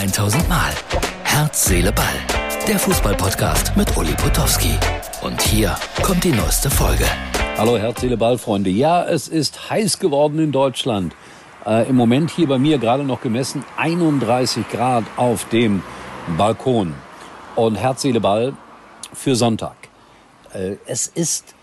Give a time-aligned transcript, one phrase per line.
[0.00, 0.72] 1000 Mal.
[1.24, 2.06] Herz, Seele, Ball.
[2.66, 4.72] Der Fußballpodcast mit Uli Potowski.
[5.20, 7.04] Und hier kommt die neueste Folge.
[7.58, 8.70] Hallo Herz, Seele, Ball, Freunde.
[8.70, 11.14] Ja, es ist heiß geworden in Deutschland.
[11.66, 15.82] Äh, Im Moment hier bei mir gerade noch gemessen 31 Grad auf dem
[16.38, 16.94] Balkon.
[17.54, 18.54] Und Herz, Seele, Ball
[19.12, 19.76] für Sonntag.
[20.54, 21.54] Äh, es ist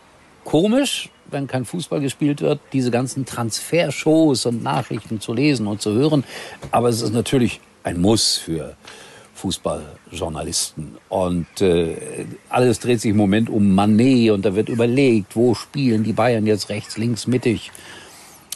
[0.46, 5.94] komisch, wenn kein Fußball gespielt wird, diese ganzen Transfershows und Nachrichten zu lesen und zu
[5.94, 6.24] hören.
[6.70, 8.76] Aber es ist natürlich ein Muss für
[9.36, 10.98] Fußballjournalisten.
[11.10, 16.04] Und äh, alles dreht sich im Moment um Manet und da wird überlegt, wo spielen
[16.04, 17.72] die Bayern jetzt rechts, links, mittig.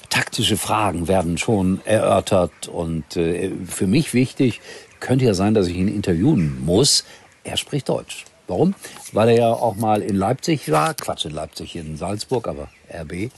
[0.09, 4.59] Taktische Fragen werden schon erörtert und äh, für mich wichtig,
[4.99, 7.05] könnte ja sein, dass ich ihn interviewen muss.
[7.43, 8.25] Er spricht Deutsch.
[8.47, 8.75] Warum?
[9.13, 13.31] Weil er ja auch mal in Leipzig war, Quatsch in Leipzig, in Salzburg, aber RB,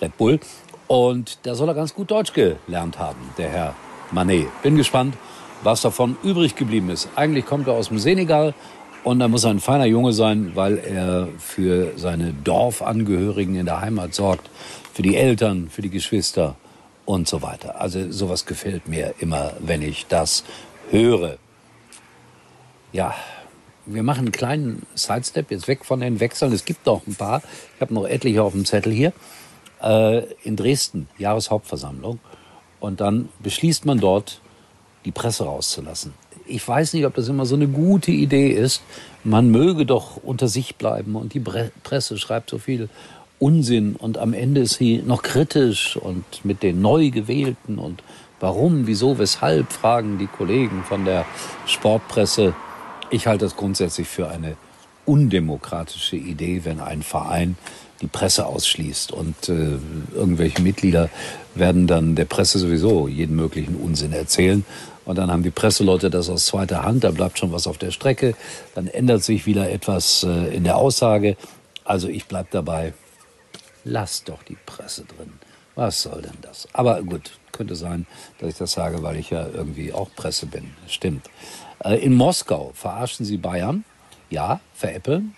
[0.00, 0.38] Red Bull.
[0.86, 3.74] Und da soll er ganz gut Deutsch gelernt haben, der Herr
[4.12, 4.48] Manet.
[4.62, 5.16] Bin gespannt,
[5.62, 7.08] was davon übrig geblieben ist.
[7.16, 8.54] Eigentlich kommt er aus dem Senegal
[9.04, 14.14] und er muss ein feiner Junge sein, weil er für seine Dorfangehörigen in der Heimat
[14.14, 14.50] sorgt,
[14.92, 16.56] für die Eltern, für die Geschwister
[17.04, 17.80] und so weiter.
[17.80, 20.44] Also sowas gefällt mir immer, wenn ich das
[20.90, 21.38] höre.
[22.92, 23.14] Ja,
[23.86, 26.52] wir machen einen kleinen Sidestep jetzt weg von den Wechseln.
[26.52, 27.42] Es gibt noch ein paar.
[27.74, 29.12] Ich habe noch etliche auf dem Zettel hier.
[29.82, 32.18] Äh, in Dresden, Jahreshauptversammlung.
[32.80, 34.40] Und dann beschließt man dort,
[35.04, 36.14] die Presse rauszulassen.
[36.46, 38.82] Ich weiß nicht, ob das immer so eine gute Idee ist.
[39.24, 42.88] Man möge doch unter sich bleiben und die Presse schreibt so viel
[43.38, 48.02] Unsinn und am Ende ist sie noch kritisch und mit den neu gewählten und
[48.40, 51.24] warum, wieso, weshalb fragen die Kollegen von der
[51.66, 52.54] Sportpresse.
[53.10, 54.56] Ich halte das grundsätzlich für eine
[55.06, 57.56] undemokratische Idee, wenn ein Verein
[58.00, 59.12] die Presse ausschließt.
[59.12, 59.78] Und äh,
[60.14, 61.10] irgendwelche Mitglieder
[61.54, 64.64] werden dann der Presse sowieso jeden möglichen Unsinn erzählen.
[65.04, 67.90] Und dann haben die Presseleute das aus zweiter Hand, da bleibt schon was auf der
[67.90, 68.34] Strecke.
[68.74, 71.36] Dann ändert sich wieder etwas äh, in der Aussage.
[71.84, 72.92] Also ich bleib dabei,
[73.84, 75.32] lass doch die Presse drin.
[75.74, 76.68] Was soll denn das?
[76.74, 78.06] Aber gut, könnte sein,
[78.38, 80.70] dass ich das sage, weil ich ja irgendwie auch Presse bin.
[80.86, 81.30] Stimmt.
[81.82, 83.84] Äh, in Moskau verarschen sie Bayern.
[84.28, 85.34] Ja, veräppeln.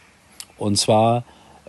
[0.59, 1.25] Und zwar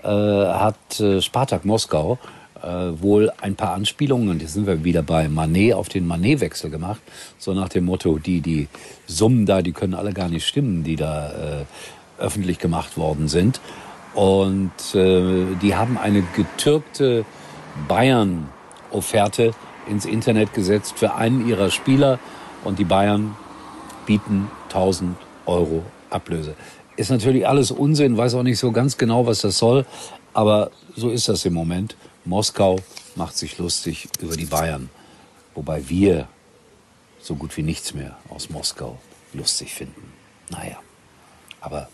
[0.07, 2.17] hat äh, Spartak Moskau
[2.61, 2.67] äh,
[3.01, 7.01] wohl ein paar Anspielungen, und jetzt sind wir wieder bei Manet, auf den Manet-Wechsel gemacht.
[7.37, 8.67] So nach dem Motto, die, die
[9.07, 11.65] Summen da, die können alle gar nicht stimmen, die da äh,
[12.19, 13.59] öffentlich gemacht worden sind.
[14.13, 17.25] Und äh, die haben eine getürkte
[17.87, 19.51] Bayern-Offerte
[19.89, 22.19] ins Internet gesetzt für einen ihrer Spieler.
[22.63, 23.35] Und die Bayern
[24.05, 26.55] bieten 1000 Euro Ablöse.
[27.01, 29.87] Ist natürlich alles Unsinn, weiß auch nicht so ganz genau, was das soll.
[30.35, 31.95] Aber so ist das im Moment.
[32.25, 32.77] Moskau
[33.15, 34.87] macht sich lustig über die Bayern.
[35.55, 36.27] Wobei wir
[37.19, 38.99] so gut wie nichts mehr aus Moskau
[39.33, 40.13] lustig finden.
[40.51, 40.77] Naja,
[41.59, 41.89] aber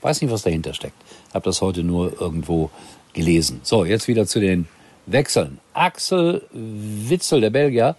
[0.00, 0.96] weiß nicht, was dahinter steckt.
[1.34, 2.70] Hab das heute nur irgendwo
[3.12, 3.60] gelesen.
[3.64, 4.66] So, jetzt wieder zu den
[5.04, 5.58] Wechseln.
[5.74, 7.96] Axel Witzel, der Belgier,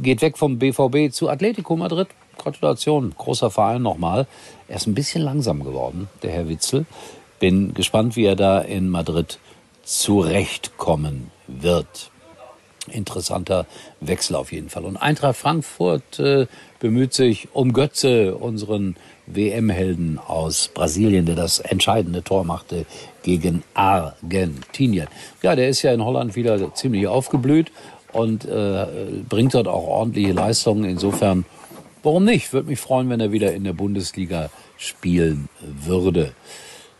[0.00, 2.08] geht weg vom BVB zu Atletico Madrid.
[2.38, 4.26] Gratulation, großer Verein nochmal.
[4.68, 6.86] Er ist ein bisschen langsam geworden, der Herr Witzel.
[7.40, 9.38] Bin gespannt, wie er da in Madrid
[9.82, 12.10] zurechtkommen wird.
[12.90, 13.66] Interessanter
[14.00, 14.84] Wechsel auf jeden Fall.
[14.84, 16.46] Und Eintracht Frankfurt äh,
[16.80, 18.96] bemüht sich um Götze, unseren
[19.26, 22.84] WM-Helden aus Brasilien, der das entscheidende Tor machte
[23.22, 25.08] gegen Argentinien.
[25.42, 27.72] Ja, der ist ja in Holland wieder ziemlich aufgeblüht
[28.12, 28.86] und äh,
[29.28, 30.84] bringt dort auch ordentliche Leistungen.
[30.84, 31.46] Insofern
[32.04, 32.52] Warum nicht?
[32.52, 36.34] Würde mich freuen, wenn er wieder in der Bundesliga spielen würde.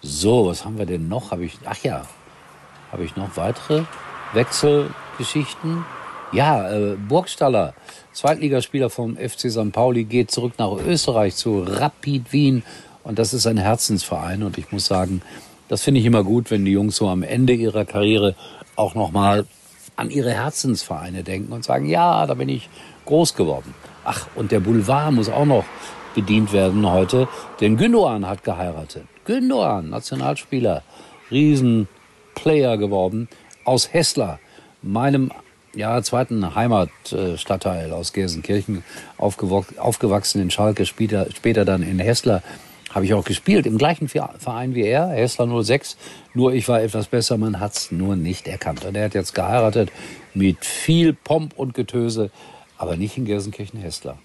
[0.01, 1.31] So, was haben wir denn noch?
[1.31, 2.07] Habe ich, ach ja,
[2.91, 3.85] habe ich noch weitere
[4.33, 5.85] Wechselgeschichten?
[6.33, 7.75] Ja, äh, Burgstaller,
[8.15, 9.73] Zweitligaspieler vom FC St.
[9.73, 12.63] Pauli, geht zurück nach Österreich zu Rapid Wien.
[13.03, 14.43] Und das ist ein Herzensverein.
[14.43, 15.21] Und ich muss sagen,
[15.69, 18.37] das finde ich immer gut, wenn die Jungs so am Ende ihrer Karriere
[18.75, 19.45] auch nochmal
[19.97, 22.71] an ihre Herzensvereine denken und sagen, ja, da bin ich
[23.05, 23.75] groß geworden.
[24.05, 25.65] Ach, und der Boulevard muss auch noch
[26.15, 27.29] bedient werden heute,
[27.61, 29.05] denn Gündogan hat geheiratet.
[29.25, 30.83] Gündogan, Nationalspieler,
[31.31, 33.29] Riesenplayer geworden,
[33.65, 34.39] aus Hessler,
[34.83, 35.33] meinem
[35.75, 38.85] ja, zweiten Heimatstadtteil aus Gelsenkirchen,
[39.17, 42.43] aufgewachsen in Schalke, später, später dann in Hessler,
[42.91, 45.97] habe ich auch gespielt, im gleichen Verein wie er, Hessler 06,
[46.33, 48.85] nur ich war etwas besser, man hat's nur nicht erkannt.
[48.85, 49.91] Und er hat jetzt geheiratet
[50.33, 52.31] mit viel Pomp und Getöse,
[52.79, 54.19] aber nicht in Gelsenkirchen-Hessler.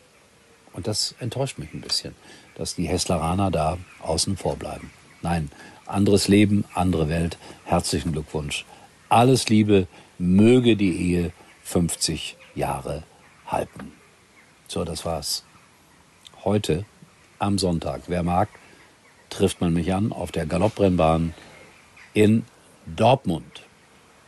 [0.74, 2.16] Und das enttäuscht mich ein bisschen,
[2.56, 4.92] dass die Hessleraner da außen vor bleiben.
[5.22, 5.50] Nein,
[5.86, 7.38] anderes Leben, andere Welt.
[7.66, 8.66] Herzlichen Glückwunsch.
[9.10, 9.88] Alles Liebe,
[10.18, 11.32] möge die Ehe
[11.64, 13.04] 50 Jahre
[13.48, 13.92] halten.
[14.68, 15.44] So, das war's
[16.44, 16.86] heute
[17.40, 18.04] am Sonntag.
[18.08, 18.50] Wer mag,
[19.30, 21.34] trifft man mich an auf der Galoppbrennbahn
[22.14, 22.46] in
[22.86, 23.64] Dortmund.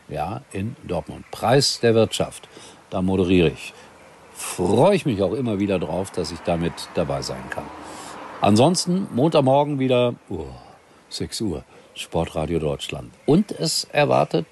[0.08, 1.30] Ja, in Dortmund.
[1.30, 2.48] Preis der Wirtschaft.
[2.90, 3.72] Da moderiere ich.
[4.42, 7.64] Freue ich mich auch immer wieder drauf, dass ich damit dabei sein kann.
[8.40, 10.46] Ansonsten Montagmorgen wieder oh,
[11.08, 13.12] 6 Uhr Sportradio Deutschland.
[13.24, 14.46] Und es erwartet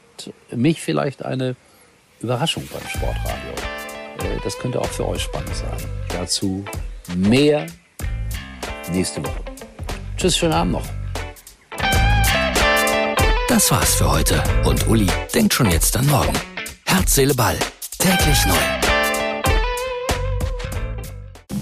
[0.50, 1.56] mich vielleicht eine
[2.20, 3.52] Überraschung beim Sportradio.
[4.22, 5.90] Äh, das könnte auch für euch spannend sein.
[6.08, 6.64] Dazu
[7.16, 7.66] mehr
[8.92, 9.42] nächste Woche.
[10.16, 10.86] Tschüss, schönen Abend noch.
[13.48, 14.42] Das war's für heute.
[14.64, 16.38] Und Uli denkt schon jetzt an morgen.
[16.86, 17.58] Herz, Seele, Ball.
[17.98, 18.79] Täglich neu.